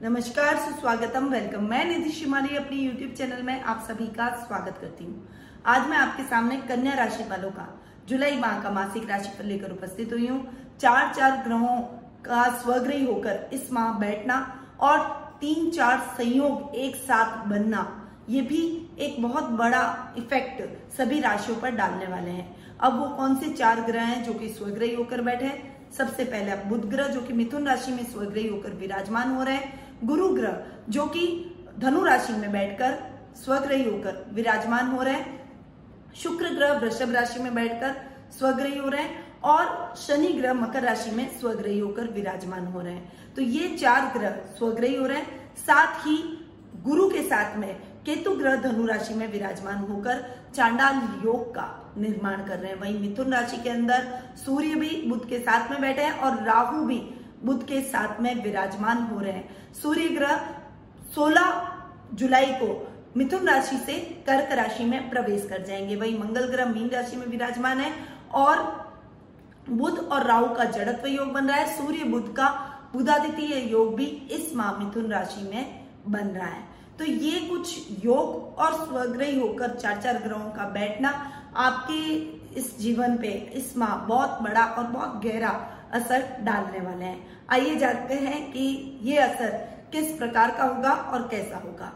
[0.00, 5.04] नमस्कार, सुस्वागतम वेलकम मैं निधि शिमारी, अपनी YouTube चैनल में आप सभी का स्वागत करती
[5.04, 5.28] हूँ।
[5.66, 7.66] आज मैं आपके सामने कन्या राशि वालों का,
[8.08, 10.40] जुलाई माह का मासिक राशि पर लेकर उपस्थित हुई हूँ।
[10.80, 11.76] चार चार ग्रहों
[12.24, 14.36] का स्वग्रही होकर इस माह बैठना
[14.80, 14.98] और
[15.40, 17.86] तीन चार संयोग एक साथ बनना,
[18.28, 18.62] ये भी
[19.00, 22.48] एक बहुत बड़ा इफ़ेक्ट सभी राशियों पर डालने वाले हैं।
[22.78, 25.52] अब वो कौन से चार ग्रह हैं जो कि स्वग्रही होकर बैठे
[25.92, 29.88] सबसे पहले बुध ग्रह, जो कि मिथुन राशि में स्वग्रही होकर विराजमान हो रहे हैं।
[30.04, 31.26] गुरु ग्रह जो कि
[31.78, 32.98] धनु राशि में बैठकर
[33.36, 35.38] स्वग्रही होकर विराजमान हो रहे हैं।
[36.14, 37.94] शुक्र ग्रह वृषभ राशि में बैठकर
[38.38, 42.94] स्वग्रही हो रहे हैं और शनि ग्रह मकर राशि में स्वग्रही होकर विराजमान हो रहे
[42.94, 46.16] हैं। तो ये चार ग्रह स्वग्रही हो रहे हैं। साथ ही
[46.84, 47.74] गुरु के साथ में
[48.06, 50.24] केतु ग्रह धनु राशि में विराजमान होकर
[50.54, 55.24] चांडाल योग का निर्माण कर रहे हैं। वहीं मिथुन राशि के अंदर सूर्य भी बुद्ध
[55.28, 57.00] के साथ में बैठे हैं और राहु भी
[57.44, 60.48] बुद्ध के साथ में विराजमान हो रहे हैं। सूर्य ग्रह
[61.16, 61.70] 16
[62.14, 63.94] जुलाई को मिथुन राशि से
[64.26, 67.92] कर्क राशि में प्रवेश कर जाएँगे। वही मंगल ग्रह मीन राशि में विराजमान है
[68.34, 68.80] और
[69.70, 72.48] बुध और राहु का जड़त्व योग बन रहा है। सूर्य बुध का
[72.92, 76.64] बुधादित्य योग भी इस माह मिथुन राशि में बन रहा है।
[76.98, 81.08] तो ये कुछ योग और स्वग्रही होकर चार चार ग्रहों का बैठना
[81.56, 82.14] आपके
[82.60, 87.74] इस जीवन पे इस माह बहुत बड़ा और बहुत गहरा असर डालने वाले हैं। आइए
[87.76, 88.66] जानते हैं कि
[89.02, 89.50] ये असर
[89.92, 91.92] किस प्रकार का होगा और कैसा होगा।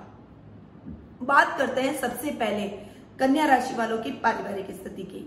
[1.23, 2.69] बात करते हैं सबसे पहले
[3.19, 5.21] कन्या राशि वालों की पारिवारिक स्थिति की।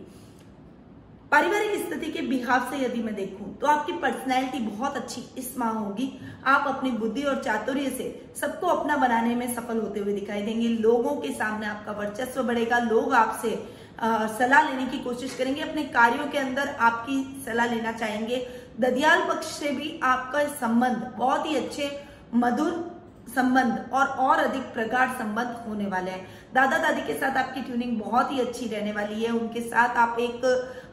[1.31, 5.71] पारिवारिक स्थिति के बिहाव से यदि मैं देखूँ तो आपकी पर्सनैलिटी बहुत अच्छी इस माह
[5.71, 6.09] होगी।
[6.45, 10.67] आप अपनी बुद्धि और चातुर्य से सबको अपना बनाने में सफल होते हुए दिखाई देंगे।
[10.67, 13.49] लोगों के सामने आपका वर्चस्व बढ़ेगा। लोग आपसे
[13.99, 18.45] सलाह लेने की कोशिश करेंगे। अपने कार्यों के अंदर आपकी सलाह लेना चाहेंगे।
[18.79, 21.89] ददियाल पक्ष से भी आपका संबंध बहुत ही अच्छे,
[22.33, 22.71] मधुर
[23.27, 27.99] संबंध और और अधिक प्रगाढ़ संबंध होने वाले हैं। दादा दादी के साथ आपकी ट्यूनिंग
[27.99, 30.45] बहुत ही अच्छी रहने वाली है। उनके साथ आप एक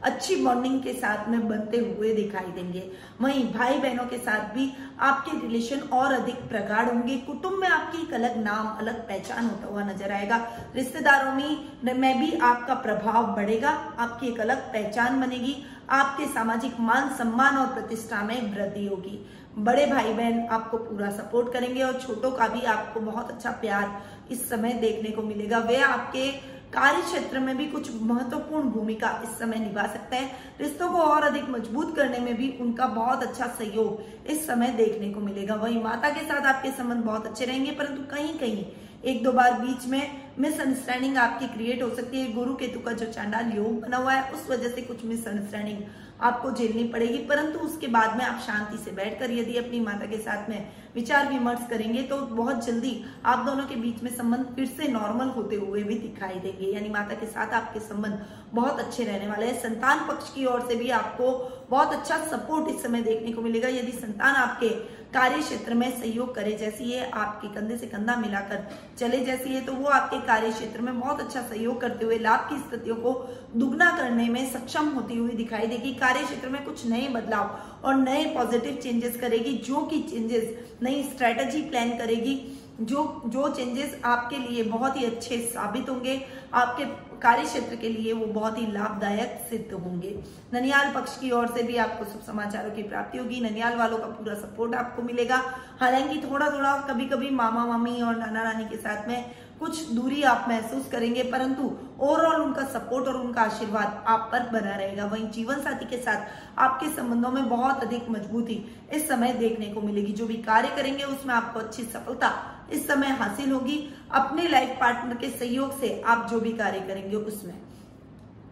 [0.02, 2.82] अच्छी बॉन्डिंग के साथ में बनते हुए दिखाई देंगे।
[3.20, 8.02] वहीं भाई बहनों के साथ भी आपके रिलेशन और अधिक प्रगाढ़ होंगे। कुटुंब में आपकी
[8.02, 10.36] एक अलग नाम, अलग पहचान होता हुआ नज़र आएगा।
[10.74, 15.56] रिश्तेदारों में में भी आपका प्रभाव बढ़ेगा। आपकी एक अलग पहचान बनेगी।
[15.90, 19.18] आपके सामाजिक मान, सम्मान और प्रतिष्ठा में वृद्धि होगी।
[19.56, 24.32] बड़े भाई बहन आपको पूरा सपोर्ट करेंगे और छोटों का भी आपको बहुत अच्छा प्यार
[24.32, 26.30] इस समय देखने को मिलेगा। वे आपके
[26.72, 31.22] कार्य क्षेत्र में भी कुछ महत्वपूर्ण भूमिका इस समय निभा सकते हैं। रिश्तों को और
[31.22, 35.82] अधिक मज़बूत करने में भी उनका बहुत अच्छा सहयोग इस समय देखने को मिलेगा। वही
[35.82, 38.64] माता के साथ आपके संबंध बहुत अच्छे रहेंगे, परंतु कहीं कहीं
[39.04, 43.06] एक दो बार बीच में मिसअंडरस्टैंडिंग आपकी क्रिएट हो सकती है। गुरु केतु का जो
[43.06, 45.82] चांडाल योग बना हुआ है, उस वजह से कुछ मिसअंडरस्टैंडिंग
[46.24, 50.18] आपको झेलनी पड़ेगी, परंतु उसके बाद में आप शांति से बैठकर यदि अपनी माता के
[50.18, 52.94] साथ में विचार विमर्श करेंगे तो बहुत जल्दी
[53.26, 56.88] आप दोनों के बीच में संबंध फिर से नॉर्मल होते हुए भी दिखाई देंगे। यानी
[56.90, 58.24] माता के साथ आपके संबंध
[58.54, 61.32] बहुत अच्छे रहने वाले हैं। संतान पक्ष की ओर से भी आपको
[61.70, 64.68] बहुत अच्छा सपोर्ट इस समय देखने को मिलेगा। यदि संतान आपके
[65.14, 68.66] कार्य क्षेत्र में सहयोग करे, जैसी है आपके कंधे से कंधा मिलाकर
[68.98, 72.48] चले जैसी है तो वो आपके कार्य क्षेत्र में बहुत अच्छा सहयोग करते हुए लाभ
[72.48, 73.12] की स्थितियों को
[73.56, 77.94] दुगना करने में सक्षम होती हुई दिखाई देगी। कार्य क्षेत्र में कुछ नए बदलाव और
[77.94, 84.36] नए पॉजिटिव चेंजेस करेगी, जो कि चेंजेस नई स्ट्रेटेजी प्लान करेगी, जो जो चेंजेस आपके
[84.36, 86.84] लिए बहुत ही अच्छे साबित होंगे, आपके
[87.18, 90.22] कार्य क्षेत्र के लिए वो बहुत ही लाभदायक सिद्ध होंगे।
[90.54, 94.06] ननियाल पक्ष की ओर से भी आपको शुभ समाचारों की प्राप्ति होगी। ननियाल वालों का
[94.06, 95.36] पूरा सपोर्ट आपको मिलेगा।
[95.80, 99.30] हालाँकि थोड़ा थोड़ा कभी कभी मामा मामी और नाना नानी के साथ में
[99.60, 101.70] कुछ दूरी आप महसूस करेंगे, परंतु
[102.00, 106.58] ओवरऑल उनका सपोर्ट और उनका आशीर्वाद आप पर बना रहेगा। वहीं जीवन साथी के साथ
[106.58, 111.04] आपके संबंधों में बहुत अधिक मजबूती इस समय देखने को मिलेगी। जो भी कार्य करेंगे,
[111.04, 112.32] उसमें आपको अच्छी सफलता
[112.72, 113.78] इस समय हासिल होगी।
[114.12, 117.54] अपने लाइफ पार्टनर के सहयोग से आप जो भी कार्य करेंगे, उसमें।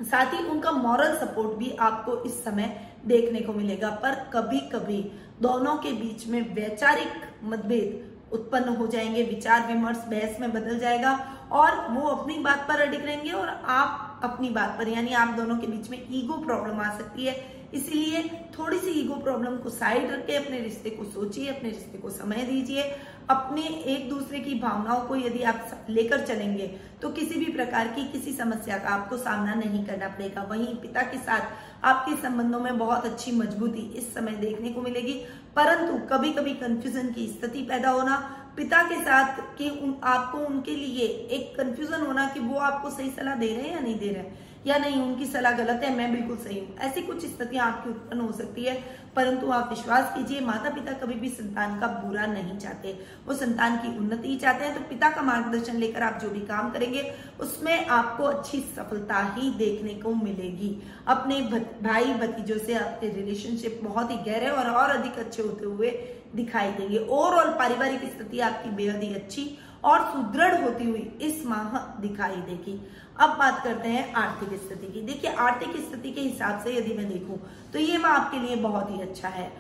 [0.03, 2.77] साथ ही उनका मॉरल सपोर्ट भी आपको इस समय
[3.07, 5.03] देखने को मिलेगा। पर कभी कभी
[5.43, 11.13] दोनों के बीच में वैचारिक मतभेद उत्पन्न हो जाएँगे, विचार, विमर्श, बहस में बदल जाएगा
[11.53, 15.57] और वो अपनी बात पर अडिग रहेंगे और आप अपनी बात पर, यानी आप दोनों
[15.59, 17.35] के बीच में ईगो प्रॉब्लम आ सकती है।
[17.75, 18.23] इसलिए
[18.59, 22.43] थोड़ी सी ईगो प्रॉब्लम को साइड रखे अपने रिश्ते को सोचिए, अपने रिश्ते को समय
[22.43, 22.83] दीजिए।
[23.31, 26.67] अपने एक दूसरे की भावनाओं को यदि आप लेकर चलेंगे
[27.03, 31.03] तो किसी भी प्रकार की किसी समस्या का आपको सामना नहीं करना पड़ेगा। वहीं पिता
[31.03, 35.13] के साथ आपके संबंधों में बहुत अच्छी मजबूती इस समय देखने को मिलेगी।
[35.57, 38.17] परंतु कभी कभी कंफ्यूजन की स्थिति पैदा होना
[38.57, 43.11] पिता के साथ के उन, आपको उनके लिए एक कंफ्यूजन होना कि वो आपको सही
[43.11, 45.95] सलाह दे रहे हैं या नहीं दे रहे हैं। या नहीं, उनकी सलाह गलत है,
[45.97, 48.75] मैं बिल्कुल सही हूँ। ऐसी कुछ स्थितियाँ आपकी उत्पन्न हो सकती है,
[49.17, 52.93] परंतु आप विश्वास कीजिए माता पिता कभी भी संतान का बुरा नहीं चाहते।
[53.27, 56.41] वो संतान की उन्नति ही चाहते हैं तो पिता का मार्गदर्शन लेकर आप जो भी
[56.43, 57.03] काम करेंगे,
[57.41, 60.77] उसमें आपको अच्छी सफलता ही देखने को मिलेगी।
[61.09, 61.41] अपने
[61.83, 65.91] भाई भतीजों से आपके रिलेशनशिप बहुत ही गहरे और और अधिक अच्छे होते हुए
[66.35, 69.45] दिखाई देंगे। ओवरऑल पारिवारिक स्थिति आपकी बेहद ही अच्छी
[69.85, 72.81] और सुदृढ़ होती हुई इस माह दिखाई देगी।
[73.21, 77.09] अब बात करते हैं आर्थिक स्थिति की। देखिए, आर्थिक स्थिति के हिसाब से यदि मैं
[77.09, 77.39] देखूँ
[77.73, 79.51] तो ये माह आपके लिए बहुत ही अच्छा है।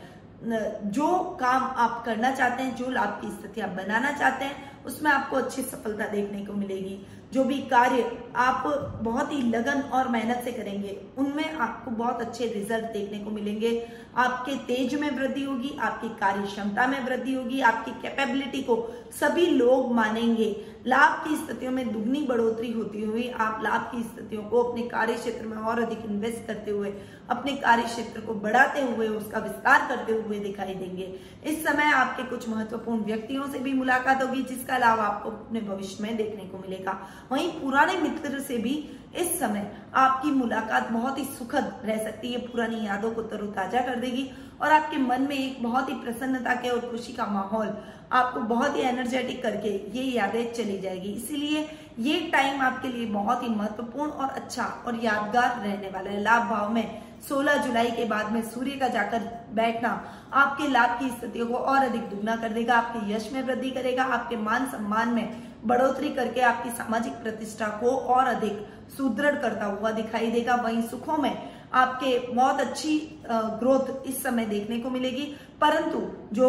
[0.44, 5.10] जो काम आप करना चाहते हैं, जो लाभ की स्थिति आप बनाना चाहते हैं, उसमें
[5.10, 6.98] आपको अच्छी सफलता देखने को मिलेगी।
[7.32, 8.64] जो भी कार्य आप
[9.02, 13.70] बहुत ही लगन और मेहनत से करेंगे, उनमें आपको बहुत अच्छे रिज़ल्ट देखने को मिलेंगे।
[14.16, 18.76] आपके तेज में वृद्धि होगी, आपकी कार्य क्षमता में वृद्धि होगी, आपकी कैपेबिलिटी को
[19.20, 20.56] सभी लोग मानेंगे।
[20.86, 25.14] लाभ की स्थितियों में दुगनी बढ़ोतरी होती हुई, आप लाभ की स्थितियों को अपने कार्य
[25.14, 26.92] क्षेत्र में और अधिक इन्वेस्ट करते हुए,
[27.30, 31.14] अपने कार्य क्षेत्र को बढ़ाते हुए, उसका विस्तार करते हुए दिखाई देंगे।
[31.44, 36.02] इस समय आपके कुछ महत्वपूर्ण व्यक्तियों से भी मुलाकात होगी, जिसका लाभ आपको अपने भविष्य
[36.02, 36.98] में देखने को मिलेगा।
[37.30, 38.74] वहीं पुराने मित्र से भी
[39.16, 43.96] इस समय आपकी मुलाकात बहुत ही सुखद रह सकती है। पुरानी यादों को तरोताजा कर
[43.96, 44.30] देगी
[44.60, 47.76] और आपके मन में एक बहुत ही प्रसन्नता के और खुशी का माहौल
[48.12, 53.42] आपको बहुत ही एनर्जेटिक करके ये यादें चली जाएगी। इसीलिए ये टाइम आपके लिए बहुत
[53.42, 58.04] ही महत्वपूर्ण और अच्छा और यादगार रहने वाला है। लाभ भाव में 16 जुलाई के
[58.04, 59.88] बाद में सूर्य का जाकर बैठना
[60.32, 64.04] आपके लाभ की स्थितियों को और अधिक दुगना कर देगा। आपके यश में वृद्धि करेगा।
[64.04, 68.66] आपके मान सम्मान में बढ़ोतरी करके आपकी सामाजिक प्रतिष्ठा को और अधिक
[68.96, 74.78] सुदृढ़ करता हुआ दिखाई देगा। वहीं सुखों में आपके बहुत अच्छी ग्रोथ इस समय देखने
[74.78, 75.24] को मिलेगी।
[75.60, 76.00] परंतु
[76.32, 76.48] जो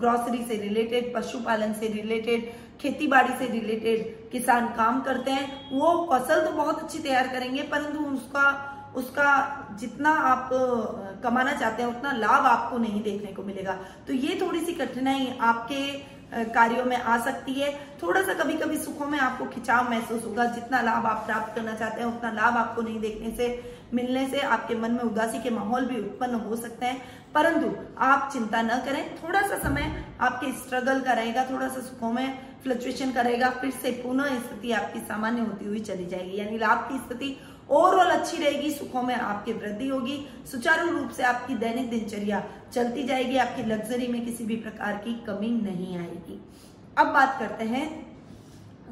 [0.00, 6.08] ग्रोसरी से रिलेटेड पशुपालन से रिलेटेड खेती बाड़ी से रिलेटेड किसान काम करते हैं, वो
[6.12, 8.66] फ़सल तो बहुत अच्छी तैयार करेंगे, परंतु उसका
[8.96, 10.48] उसका जितना आप
[11.22, 13.72] कमाना चाहते हैं, उतना लाभ आपको नहीं देखने को मिलेगा।
[14.06, 15.82] तो ये थोड़ी सी कठिनाई आपके
[16.34, 17.72] कार्यों में आ सकती है।
[18.02, 21.74] थोड़ा सा कभी कभी सुखों में आपको खिंचाव महसूस होगा। जितना लाभ आप प्राप्त करना
[21.74, 25.50] चाहते हैं, उतना लाभ आपको नहीं देखने से, मिलने से आपके मन में उदासी के
[25.50, 27.02] माहौल भी उत्पन्न हो सकते हैं।
[27.34, 32.12] परंतु आप चिंता न करें। थोड़ा सा समय आपके स्ट्रगल का रहेगा थोड़ा सा सुखों
[32.12, 36.88] में फ्लक्चुएशन करेगा फिर से पुनः स्थिति आपकी सामान्य होती हुई चली जाएगी। यानी लाभ
[36.88, 37.40] की स्थिति
[37.70, 43.02] ओवरऑल अच्छी रहेगी, सुखों में आपकी वृद्धि होगी। सुचारू रूप से आपकी दैनिक दिनचर्या चलती
[43.02, 46.40] जाएगी, आपकी लग्जरी में किसी भी प्रकार की कमी नहीं आएगी।
[46.98, 47.88] अब बात करते हैं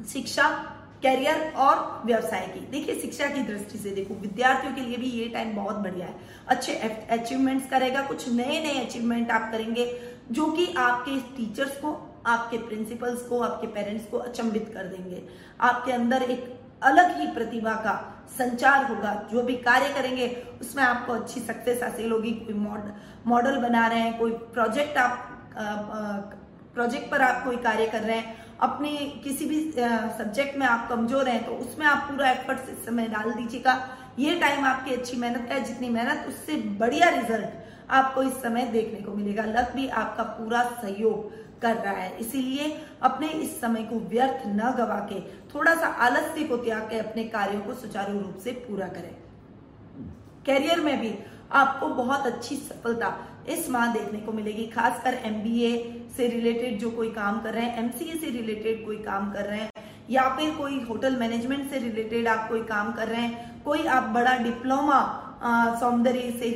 [0.05, 5.09] शिक्षा कैरियर और व्यवसाय की। देखिए, शिक्षा की दृष्टि से देखो, विद्यार्थियों के लिए भी
[5.09, 6.15] ये टाइम बहुत बढ़िया है।
[6.47, 6.75] अच्छे
[7.09, 13.21] अचीवमेंट्स करेगा, कुछ नए नए अचीवमेंट आप करेंगे, जो कि आपके टीचर्स को, आपके प्रिंसिपल्स
[13.21, 15.23] को, आपके पेरेंट्स को अचंबित कर देंगे।
[15.61, 20.27] आपके अंदर एक अलग ही प्रतिभा का संचार होगा, जो भी कार्य करेंगे,
[20.61, 22.53] उसमें आपको अच्छी सक्सेस हासिल होगी। कोई
[23.27, 26.35] मॉडल बना रहे हैं, कोई प्रोजेक्ट आप
[26.75, 28.89] प्रोजेक्ट पर आप कोई कार्य कर रहे हैं, अपने
[29.23, 33.31] किसी भी सब्जेक्ट में आप कमज़ोर हैं तो उसमें आप पूरा एफर्ट इस समय डाल
[33.31, 33.73] दीजिएगा।
[34.19, 38.65] ये टाइम आपकी अच्छी मेहनत का है, जितनी मेहनत, उससे बढ़िया रिज़ल्ट आपको इस समय
[38.67, 43.83] देखने को मिलेगा। लक भी आपका पूरा सहयोग कर रहा है। इसीलिए अपने इस समय
[43.83, 45.19] को व्यर्थ न गवा के
[45.49, 49.15] थोड़ा सा आलस्य को त्याग के अपने कार्यों को सुचारू रूप से पूरा करें।
[50.45, 51.13] कैरियर में भी
[51.53, 53.17] आपको बहुत अच्छी सफलता
[53.49, 55.71] इस माह देखने को मिलेगी, खासकर एमबीए
[56.17, 59.59] से रिलेटेड जो कोई काम कर रहे हैं एमसीए से रिलेटेड कोई काम कर रहे
[59.59, 59.71] हैं,
[60.09, 64.09] या फिर कोई होटल मैनेजमेंट से रिलेटेड आप कोई काम कर रहे हैं, कोई आप
[64.13, 65.01] बड़ा डिप्लोमा
[65.79, 66.49] सौंदर्य से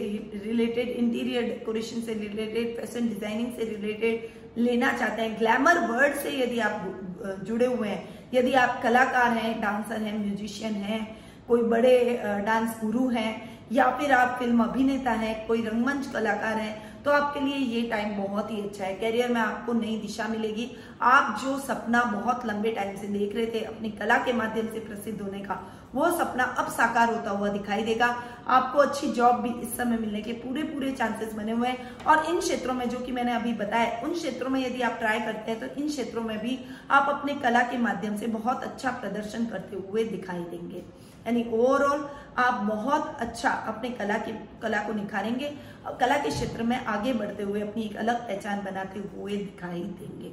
[0.45, 6.37] रिलेटेड, इंटीरियर डेकोरेशन से रिलेटेड, फ़ैशन डिज़ाइनिंग से रिलेटेड लेना चाहते हैं। ग्लैमर वर्ड से
[6.39, 11.01] यदि आप जुड़े हुए हैं, यदि आप कलाकार हैं डांसर हैं म्यूजिशियन हैं,
[11.47, 11.97] कोई बड़े
[12.45, 13.31] डांस गुरु हैं,
[13.71, 18.15] या फिर आप फ़िल्म अभिनेता हैं, कोई रंगमंच कलाकार हैं तो आपके लिए ये टाइम
[18.17, 20.69] बहुत ही अच्छा है। करियर में आपको नई दिशा मिलेगी।
[21.01, 24.79] आप जो सपना बहुत लंबे टाइम से देख रहे थे, अपनी कला के माध्यम से
[24.79, 25.59] प्रसिद्ध होने का,
[25.95, 28.07] वो सपना अब साकार होता हुआ दिखाई देगा।
[28.47, 32.25] आपको अच्छी जॉब भी इस समय मिलने के पूरे पूरे चांसेस बने हुए हैं। और
[32.25, 35.51] इन क्षेत्रों में, जो कि मैंने अभी बताया, उन क्षेत्रों में यदि आप ट्राई करते
[35.51, 36.59] हैं तो इन क्षेत्रों में भी
[36.91, 40.83] आप अपने कला के माध्यम से बहुत अच्छा प्रदर्शन करते हुए दिखाई देंगे।
[41.27, 45.53] यानी ओवरऑल आप बहुत अच्छा अपने कला के, कला को निखारेंगे
[45.85, 49.83] और कला के क्षेत्र में आगे बढ़ते हुए अपनी एक अलग पहचान बनाते हुए दिखाई
[49.99, 50.31] देंगे।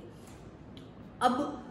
[1.23, 1.63] अब,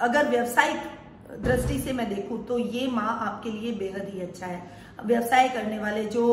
[0.00, 0.97] अगर व्यवसायिक
[1.30, 4.62] दृष्टि से मैं देखूँ तो ये माह आपके लिए बेहद ही अच्छा है।
[5.04, 6.24] व्यवसाय करने वाले जो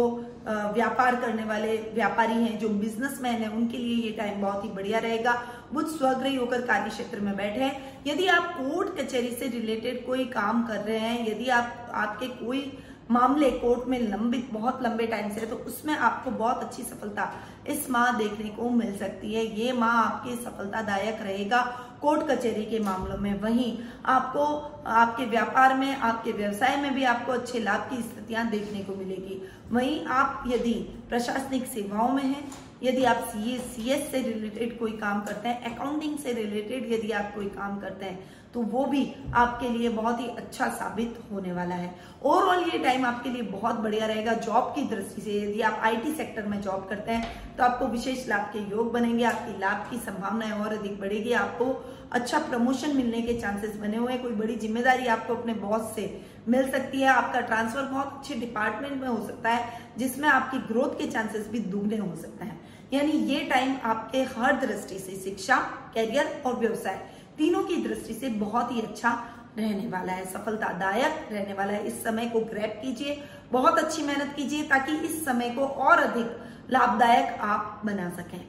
[0.48, 5.00] व्यापार करने वाले व्यापारी हैं, जो बिजनेसमैन हैं, उनके लिए ये टाइम बहुत ही बढ़िया
[5.00, 5.34] रहेगा।
[5.74, 10.26] बुध स्वग्रही होकर कार्य क्षेत्र में बैठे हैं। यदि आप कोर्ट कचहरी से रिलेटेड कोई
[10.32, 12.62] काम कर रहे हैं, यदि आप, आपके कोई
[13.10, 17.32] मामले कोर्ट में लंबित, बहुत लंबे टाइम से है तो उसमें आपको बहुत अच्छी सफलता
[17.68, 21.62] इस माह देखने को मिल सकती है। ये माह आपके सफलतादायक रहेगा
[22.02, 24.46] कोर्ट कचहरी के मामलों में। वहीं आपको,
[24.88, 29.42] आपके व्यापार में, आपके व्यवसाय में भी आपको अच्छे लाभ की स्थितियाँ देखने को मिलेगी।
[29.72, 30.74] वहीं आप यदि
[31.10, 32.44] प्रशासनिक सेवाओं में हैं,
[32.84, 37.34] यदि आप सी एस से रिलेटेड कोई काम करते हैं अकाउंटिंग से रिलेटेड यदि आप
[37.36, 39.02] कोई काम करते हैं तो वो भी
[39.36, 41.94] आपके लिए बहुत ही अच्छा साबित होने वाला है।
[42.24, 46.12] ओवरऑल ये टाइम आपके लिए बहुत बढ़िया रहेगा। जॉब की दृष्टि से यदि आप आईटी
[46.14, 49.98] सेक्टर में जॉब करते हैं तो आपको विशेष लाभ के योग बनेंगे, आपकी लाभ की
[50.00, 51.66] संभावनाएँ और अधिक बढ़ेगी। आपको
[52.12, 56.06] अच्छा प्रमोशन मिलने के चांसेस बने हुए हैं। कोई बड़ी ज़िम्मेदारी आपको अपने बॉस से
[56.48, 60.98] मिल सकती है। आपका ट्रांसफ़र बहुत अच्छे डिपार्टमेंट में हो सकता है, जिसमें आपकी ग्रोथ
[60.98, 62.60] के चांसेस भी दुगने हो सकते हैं।
[62.94, 65.58] यानी ये टाइम आपके हर दृष्टि से शिक्षा
[65.94, 67.00] कैरियर और व्यवसाय
[67.38, 69.10] तीनों की दृष्टि से बहुत ही अच्छा
[69.58, 74.34] रहने वाला है, सफलतादायक रहने वाला है। इस समय को ग्रैप कीजिए, बहुत अच्छी मेहनत
[74.36, 78.40] कीजिए ताकि इस समय को और अधिक लाभदायक आप बना सकें।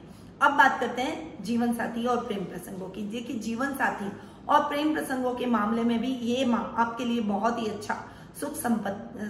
[0.41, 4.11] अब बात करते हैं जीवन साथी और प्रेम प्रसंगों की। देखिए जीवन साथी
[4.49, 7.95] और प्रेम प्रसंगों के मामले में भी ये माह आपके लिए बहुत ही अच्छा
[8.39, 8.55] सुख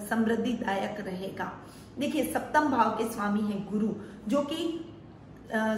[0.09, 1.51] समृद्धिदायक रहेगा।
[1.99, 3.93] देखिए, सप्तम भाव के स्वामी है गुरु,
[4.27, 4.83] जो कि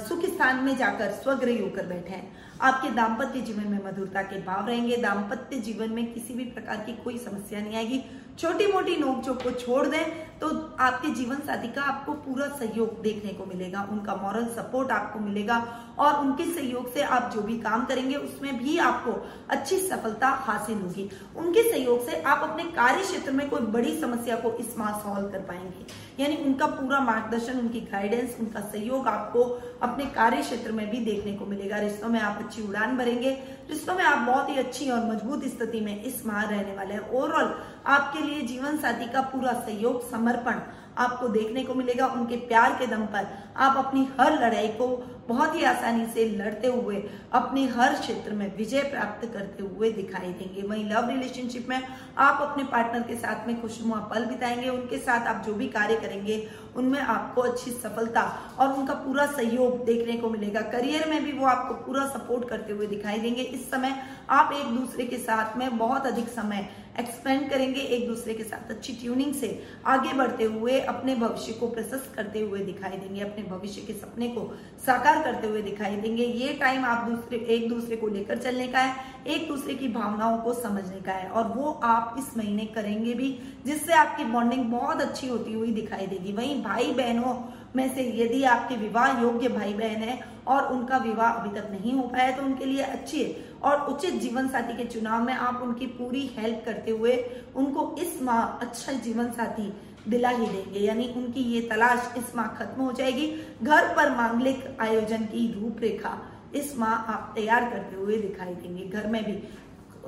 [0.07, 4.67] सुख स्थान में जाकर स्वग्रह होकर बैठे हैं। आपके दाम्पत्य जीवन में मधुरता के भाव
[4.67, 8.03] रहेंगे। दाम्पत्य जीवन में किसी भी प्रकार की कोई समस्या नहीं आएगी।
[8.39, 10.49] छोटी मोटी नोकझोंक को छोड़ दें तो
[10.79, 15.57] आपके जीवन साथी का आपको पूरा सहयोग देखने को मिलेगा। उनका मॉरल सपोर्ट आपको मिलेगा
[15.99, 19.11] और उनके सहयोग से आप जो भी काम करेंगे, उसमें भी आपको
[19.49, 24.35] अच्छी सफलता हासिल होगी। उनके सहयोग से आप अपने कार्य क्षेत्र में कोई बड़ी समस्या
[24.35, 29.43] को इस माह सॉल्व कर पाएँगे। यानी उनका पूरा मार्गदर्शन, उनकी गाइडेंस उनका सहयोग आपको
[29.81, 33.31] अपने कार्य क्षेत्र में भी देखने को मिलेगा। रिश्तों में आप अच्छी उड़ान भरेंगे।
[33.69, 37.09] रिश्तों में आप बहुत ही अच्छी और मज़बूत स्थिति में इस माह रहने वाले हैं।
[37.09, 37.53] ओवरऑल
[37.87, 40.59] आपके लिए जीवन साथी का पूरा सहयोग, समर्पण
[40.97, 43.27] आपको देखने को मिलेगा, उनके प्यार के दम पर
[43.57, 44.87] आप अपनी हर लड़ाई को
[45.29, 50.31] बहुत ही आसानी से लड़ते हुए अपने हर क्षेत्र में विजय प्राप्त करते हुए दिखाई
[50.33, 51.81] देंगे। वहीं लव रिलेशनशिप में
[52.17, 55.95] आप अपने पार्टनर के साथ में खुशनुमा पल बिताएँगे। उनके साथ आप जो भी कार्य
[55.95, 58.21] करेंगे, उनमें आपको अच्छी सफलता
[58.59, 62.73] और उनका पूरा सहयोग देखने को मिलेगा। करियर में भी वो आपको पूरा सपोर्ट करते
[62.73, 63.95] हुए दिखाई देंगे। इस समय
[64.29, 68.71] आप एक दूसरे के साथ में बहुत अधिक समय एक्सपेंड करेंगे एक दूसरे के साथ।
[68.71, 69.49] अच्छी ट्यूनिंग से
[69.85, 74.27] आगे बढ़ते हुए, अपने भविष्य को प्रशस्त करते हुए दिखाई देंगे, अपने भविष्य के सपने
[74.27, 74.41] को
[74.85, 78.79] साकार करते हुए दिखाई देंगे। ये टाइम आप दूसरे, एक दूसरे को लेकर चलने का
[78.79, 78.95] है,
[79.27, 83.37] एक दूसरे की भावनाओं को समझने का है, और वो आप इस महीने करेंगे भी,
[83.65, 87.33] जिससे आपकी बॉन्डिंग बहुत अच्छी होती हुई दिखाई देगी। वहीं भाई बहनों
[87.75, 91.93] में से यदि आपके विवाह योग्य भाई बहन है और उनका विवाह अभी तक नहीं
[91.93, 93.23] हो पाया तो उनके लिए अच्छे
[93.63, 97.15] और उचित जीवन साथी के चुनाव में आप उनकी पूरी हेल्प करते हुए
[97.55, 99.71] उनको इस माह अच्छा जीवन साथी
[100.07, 103.27] दिला ही देंगे। यानी उनकी ये तलाश इस माह खत्म हो जाएगी।
[103.63, 106.17] घर पर मांगलिक आयोजन की रूपरेखा
[106.55, 109.41] इस माह आप तैयार करते हुए दिखाई देंगे। घर में भी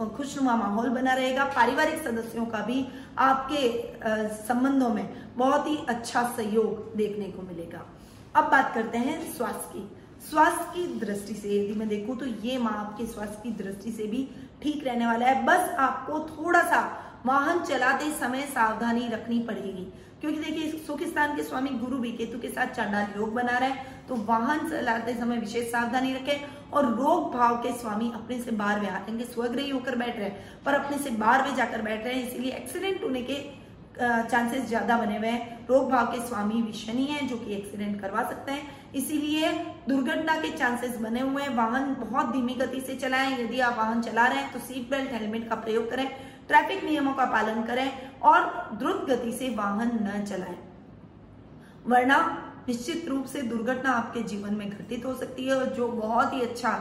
[0.08, 2.86] खुशनुमा माहौल बना रहेगा। पारिवारिक सदस्यों का भी
[3.20, 3.68] आपके
[4.38, 7.86] संबंधों में बहुत ही अच्छा सहयोग देखने को मिलेगा।
[8.36, 9.90] अब बात करते हैं स्वास्थ्य की।
[10.22, 14.04] स्वास्थ्य की दृष्टि से, यदि मैं देखूँ तो ये माँ आपके स्वास्थ्य की दृष्टि से
[14.08, 14.28] भी
[14.64, 16.82] ठीक रहने वाला है। बस आपको थोड़ा सा
[17.26, 22.40] वाहन चलाते समय सावधानी रखनी पड़ेगी। क्योंकि देखिए सुख स्थान के स्वामी गुरु भी केतु
[22.40, 26.86] के साथ चांडाल योग बना रहे हैं तो वाहन चलाते समय विशेष सावधानी रखें और
[26.96, 30.74] रोग भाव के स्वामी अपने से बाहर में आएँगे स्वग्रही होकर बैठ रहे हैं, पर
[30.74, 33.40] अपने से बाहर में जाकर बैठ रहे हैं, इसीलिए एक्सीडेंट होने के
[34.00, 38.00] चांसेस ज़्यादा बने हुए हैं। रोग भाव के स्वामी भी शनि है, जो कि एक्सीडेंट
[38.02, 39.52] करवा सकते हैं। इसीलिए
[39.88, 44.02] दुर्घटना के चांसेस बने हुए हैं। वाहन बहुत धीमी गति से चलाएँ। यदि आप वाहन
[44.02, 46.08] चला रहे हैं तो सीट बेल्ट हेलमेट का प्रयोग करें।
[46.48, 47.92] ट्रैफ़िक नियमों का पालन करें
[48.24, 48.46] और
[48.80, 50.58] द्रुत गति से वाहन न चलाएँ।
[51.88, 52.18] वरना
[52.68, 56.42] निश्चित रूप से दुर्घटना आपके जीवन में घटित हो सकती है और जो बहुत ही
[56.42, 56.72] अच्छा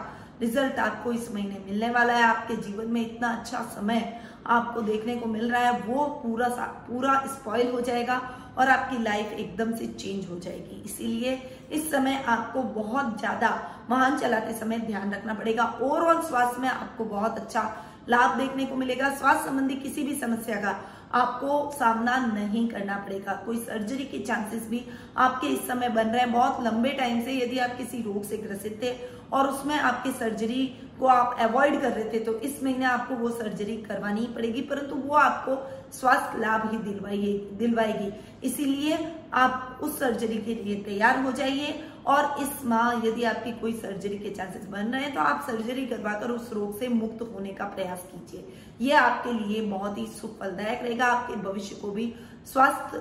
[0.40, 5.16] रिज़ल्ट आपको इस महीने मिलने वाला है। आपके जीवन में इतना अच्छा समय आपको देखने
[5.16, 6.48] को मिल रहा है, वो पूरा
[6.88, 8.20] पूरा स्पॉइल हो जाएगा
[8.58, 11.34] और आपकी लाइफ एकदम से चेंज हो जाएगी। इसीलिए
[11.72, 13.48] इस समय आपको बहुत ज़्यादा
[13.90, 17.62] वाहन चलाते समय ध्यान रखना पड़ेगा ओवरऑल स्वास्थ्य में आपको बहुत अच्छा
[18.08, 20.78] लाभ देखने को मिलेगा। स्वास्थ्य संबंधी किसी भी समस्या का
[21.12, 24.84] आपको सामना नहीं करना पड़ेगा। कोई सर्जरी के चांसेस भी
[25.16, 28.36] आपके इस समय बन रहे हैं। बहुत लंबे टाइम से यदि आप किसी रोग से
[28.36, 28.94] ग्रसित थे
[29.32, 30.66] और उसमें आपकी सर्जरी
[31.00, 34.96] को आप अवॉइड कर रहे थे तो इस महीने आपको वो सर्जरी करवानी पड़ेगी। परंतु
[34.96, 35.56] वो आपको
[35.92, 38.12] स्वास्थ्य लाभ ही दिलवाइए दिलवाएगी।
[38.46, 38.98] इसीलिए
[39.34, 44.18] आप उस सर्जरी के लिए तैयार हो जाइए। और इस माह यदि आपकी कोई सर्जरी
[44.18, 47.64] के चांसेस बन रहे हैं तो आप सर्जरी करवाकर उस रोग से मुक्त होने का
[47.66, 52.14] प्रयास कीजिए। ये आपके लिए बहुत ही सुफलदायक रहेगा। आपके भविष्य को भी
[52.46, 52.98] स्वास्थ्य,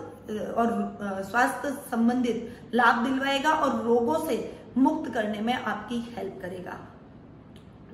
[0.57, 4.37] और स्वास्थ्य संबंधित लाभ दिलवाएगा और रोगों से
[4.77, 6.77] मुक्त करने में आपकी हेल्प करेगा।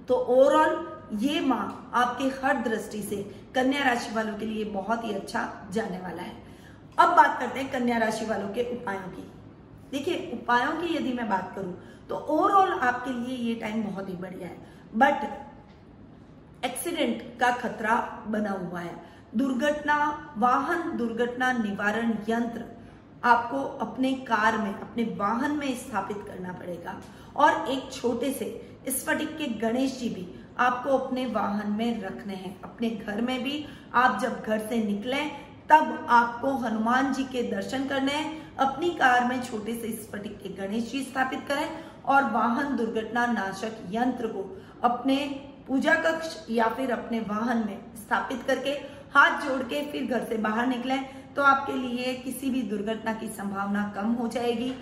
[0.07, 3.15] तो ओवरऑल ये माह आपके हर दृष्टि से
[3.55, 6.33] कन्या राशि वालों के लिए बहुत ही अच्छा जाने वाला है।
[6.97, 9.31] अब बात करते हैं कन्या राशि वालों के उपायों की।
[9.91, 11.73] देखिए, उपायों की यदि मैं बात करूँ
[12.09, 14.57] तो ओवरऑल आपके लिए ये टाइम बहुत ही बढ़िया है।
[14.95, 17.95] बट एक्सीडेंट का खतरा
[18.27, 18.95] बना हुआ है।
[19.35, 19.95] दुर्घटना,
[20.37, 22.63] वाहन दुर्घटना निवारण यंत्र
[23.23, 26.99] आपको अपने कार में, अपने वाहन में स्थापित करना पड़ेगा।
[27.35, 28.47] और एक छोटे से
[28.89, 30.27] स्फटिक के गणेश जी भी
[30.59, 35.21] आपको अपने वाहन में रखने हैं। अपने घर में भी आप जब घर से निकले
[35.69, 40.49] तब आपको हनुमान जी के दर्शन करने हैं। अपनी कार में छोटे से स्फटिक के
[40.57, 41.67] गणेश जी स्थापित करें
[42.05, 44.43] और वाहन दुर्घटना नाशक यंत्र को
[44.83, 45.15] अपने
[45.67, 48.69] पूजा कक्ष या फिर अपने वाहन में स्थापित करके
[49.13, 50.97] हाथ जोड़ के फिर घर से बाहर निकले
[51.35, 54.73] तो आपके लिए किसी भी दुर्घटना की संभावना कम हो जाएगी।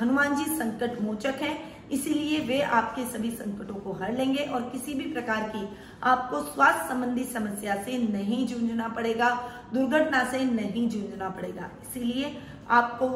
[0.00, 1.54] हनुमान जी संकट मोचक है।
[1.92, 5.68] इसीलिए वे आपके सभी संकटों को हर लेंगे और किसी भी प्रकार की
[6.02, 9.30] आपको स्वास्थ्य संबंधी समस्या से नहीं जूझना पड़ेगा,
[9.72, 12.36] दुर्घटना से नहीं जूझना पड़ेगा। इसीलिए
[12.70, 13.08] आपको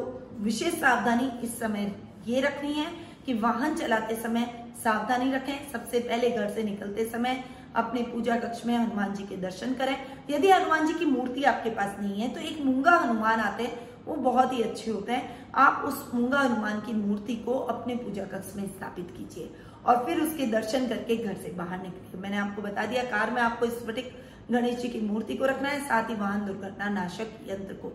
[0.43, 1.91] विशेष सावधानी इस समय
[2.27, 2.87] ये रखनी है
[3.25, 4.47] कि वाहन चलाते समय
[4.83, 7.43] सावधानी रखें। सबसे पहले घर से निकलते समय
[7.75, 9.95] अपने पूजा कक्ष में हनुमान जी के दर्शन करें।
[10.29, 13.89] यदि हनुमान जी की मूर्ति आपके पास नहीं है तो एक मूँगा हनुमान आते हैं
[14.11, 18.23] वो बहुत ही अच्छे होते हैं। आप उस मूँगा हनुमान की मूर्ति को अपने पूजा
[18.27, 19.49] कक्ष में स्थापित कीजिए
[19.85, 23.41] और फिर उसके दर्शन करके घर से बाहर निकलिए। मैंने आपको बता दिया, कार में
[23.41, 24.11] आपको स्फटिक
[24.51, 27.91] गणेश जी की मूर्ति को रखना है, साथ ही वाहन दुर्घटना नाशक यंत्र को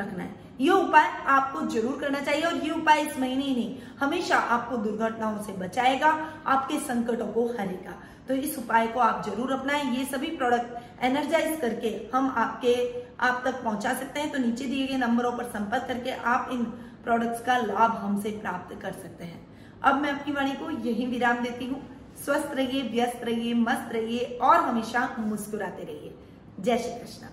[0.00, 3.76] रखना है। ये उपाय आपको ज़रूर करना चाहिए और ये उपाय इस महीने ही नहीं,
[4.00, 6.08] हमेशा आपको दुर्घटनाओं से बचाएगा,
[6.46, 7.94] आपके संकटों को हरेगा।
[8.28, 12.74] तो इस उपाय को आप ज़रूर अपनाएँ। ये सभी प्रोडक्ट एनर्जाइज करके हम आपके
[13.20, 16.64] आप तक पहुँचा सकते हैं तो नीचे दिए गए नंबरों पर संपर्क करके आप इन
[17.04, 19.40] प्रोडक्ट्स का लाभ हमसे प्राप्त कर सकते हैं।
[19.82, 21.82] अब मैं अपनी वाणी को यही विराम देती हूँ।
[22.24, 26.14] स्वस्थ रहिए, व्यस्त रहिए, मस्त रहिए और हमेशा मुस्कुराते रहिए।
[26.60, 27.29] जय श्री कृष्ण।